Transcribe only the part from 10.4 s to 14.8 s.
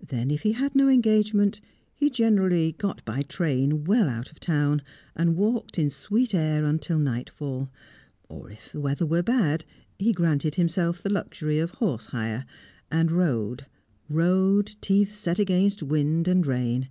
himself the luxury of horse hire, and rode rode,